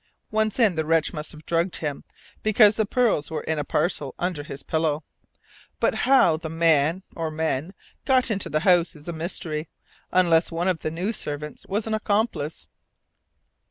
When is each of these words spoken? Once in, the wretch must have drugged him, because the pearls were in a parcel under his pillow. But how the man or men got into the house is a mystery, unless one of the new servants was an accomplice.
Once 0.31 0.57
in, 0.57 0.73
the 0.75 0.83
wretch 0.83 1.13
must 1.13 1.31
have 1.31 1.45
drugged 1.45 1.75
him, 1.75 2.03
because 2.41 2.75
the 2.75 2.87
pearls 2.87 3.29
were 3.29 3.43
in 3.43 3.59
a 3.59 3.63
parcel 3.63 4.15
under 4.17 4.41
his 4.41 4.63
pillow. 4.63 5.03
But 5.79 5.93
how 5.93 6.37
the 6.37 6.49
man 6.49 7.03
or 7.15 7.29
men 7.29 7.75
got 8.03 8.31
into 8.31 8.49
the 8.49 8.61
house 8.61 8.95
is 8.95 9.07
a 9.07 9.13
mystery, 9.13 9.69
unless 10.11 10.51
one 10.51 10.67
of 10.67 10.79
the 10.79 10.89
new 10.89 11.13
servants 11.13 11.67
was 11.67 11.85
an 11.85 11.93
accomplice. 11.93 12.67